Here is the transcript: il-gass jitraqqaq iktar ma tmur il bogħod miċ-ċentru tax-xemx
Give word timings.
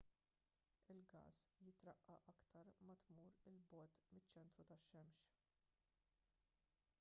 il-gass 0.93 1.35
jitraqqaq 1.65 2.23
iktar 2.33 2.71
ma 2.87 2.95
tmur 3.09 3.35
il 3.51 3.61
bogħod 3.75 4.01
miċ-ċentru 4.15 4.67
tax-xemx 4.73 5.31